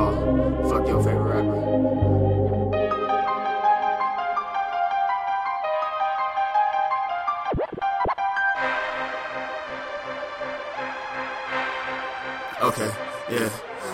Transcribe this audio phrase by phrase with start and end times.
[0.00, 1.60] Fuck your favorite rapper.
[12.62, 12.90] Okay,
[13.30, 13.50] yeah.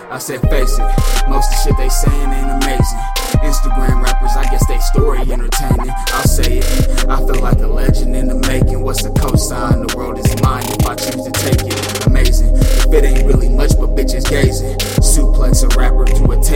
[0.09, 2.99] I said face it, most of the shit they saying ain't amazing.
[3.43, 5.89] Instagram rappers, I guess they story entertaining.
[5.89, 8.81] I'll say it, I feel like a legend in the making.
[8.81, 9.85] What's the cosign?
[9.85, 12.05] The world is mine if I choose to take it.
[12.07, 14.77] Amazing, if it ain't really much but bitches gazing.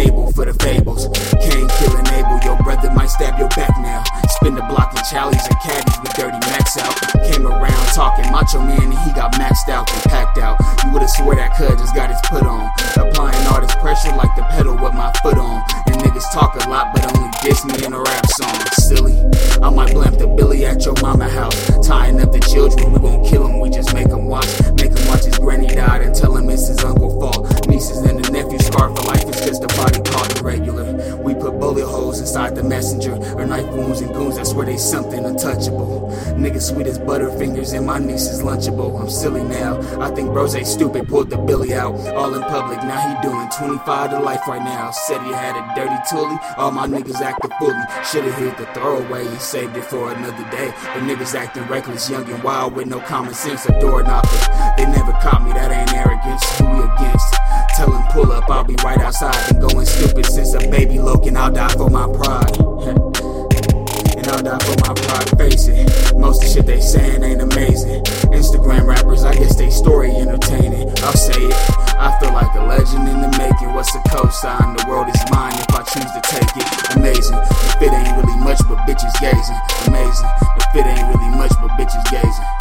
[0.01, 1.05] Table for the fables.
[1.37, 4.03] Can't kill an able, your brother might stab your back now.
[4.37, 6.95] Spin the block in Challies and caddies with dirty max out.
[7.29, 10.57] Came around talking macho man and he got maxed out and packed out.
[10.83, 12.65] You would've swore that cuz just got his put on.
[12.97, 15.61] Applying all this pressure like the pedal with my foot on.
[15.85, 18.57] And niggas talk a lot but only diss me in a rap song.
[18.73, 19.17] Silly.
[19.61, 21.55] I might blamp the Billy at your mama house.
[21.85, 22.90] Tying up the children,
[31.71, 36.11] bullet holes inside the messenger, or knife wounds and goons, that's where they something untouchable.
[36.35, 38.99] Niggas sweet as butterfingers and my niece is lunchable.
[38.99, 41.95] I'm silly now, I think bros ain't stupid, pulled the Billy out.
[42.09, 44.91] All in public, now he doing 25 to life right now.
[44.91, 47.85] Said he had a dirty toolie, all my niggas acting fully.
[48.03, 50.73] Should've hit the throwaway and saved it for another day.
[50.93, 53.65] But niggas acting reckless, young and wild with no common sense.
[53.67, 56.43] A door knocker, they never caught me, that ain't arrogance.
[56.57, 57.33] Who we against?
[57.77, 59.37] Tell him pull up, I'll be right outside.
[59.47, 62.57] Been going stupid since a baby Logan, I'll die for my pride.
[64.17, 66.17] and I'll die for my pride, face it.
[66.17, 68.03] Most of the shit they saying ain't amazing.
[68.33, 70.89] Instagram rappers, I guess they story entertaining.
[71.03, 71.55] I'll say it,
[71.97, 73.73] I feel like a legend in the making.
[73.73, 74.77] What's the cosign?
[74.77, 76.97] The world is mine if I choose to take it.
[76.97, 79.59] Amazing, if it ain't really much but bitches gazing.
[79.87, 82.60] Amazing, if it ain't really much but bitches gazing.